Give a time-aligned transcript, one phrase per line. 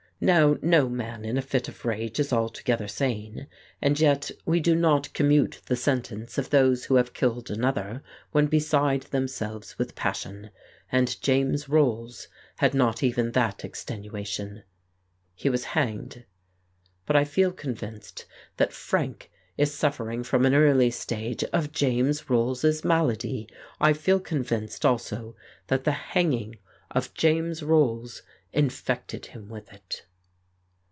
[0.23, 3.47] "Now no man in a fit of rage is altogether sane,
[3.81, 8.45] and yet we do not commute the sentence of those who have killed another when
[8.45, 10.51] beside themselves with passion,
[10.91, 12.27] and James Rolls
[12.57, 14.61] had not even that extenua tion.
[15.33, 16.23] He was hanged....
[17.07, 18.27] But I feel convinced
[18.57, 23.49] that Frank is suffering from an early stage of James Rolls's malady;
[23.79, 26.57] I feel convinced also that the hang ing
[26.91, 28.21] of James Rolls
[28.53, 30.05] infected him with it."